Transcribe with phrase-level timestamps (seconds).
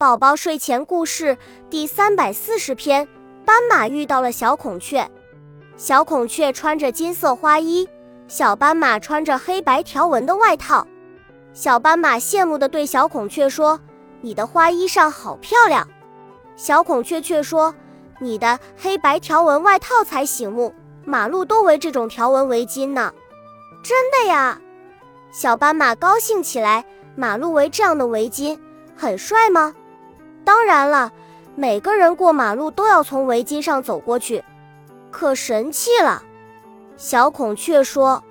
[0.00, 1.36] 宝宝睡前故事
[1.68, 3.08] 第三百四十篇：
[3.44, 5.10] 斑马遇到了小孔雀。
[5.76, 7.88] 小孔雀穿着金色花衣，
[8.28, 10.86] 小斑马穿着黑白条纹的外套。
[11.52, 13.80] 小斑马羡慕地对小孔雀说
[14.22, 15.88] ：“你的花衣裳好漂亮。”
[16.54, 17.74] 小孔雀却说
[18.22, 20.72] ：“你的黑白条纹外套才醒目，
[21.04, 23.12] 马路都围这种条纹围巾呢。”
[23.82, 24.60] 真的呀！
[25.32, 26.84] 小斑马高兴起来
[27.18, 28.56] ：“马路围这样的围巾，
[28.96, 29.74] 很帅吗？”
[30.48, 31.12] 当然了，
[31.56, 34.42] 每个人过马路都要从围巾上走过去，
[35.10, 36.22] 可神气了。
[36.96, 38.24] 小孔雀说。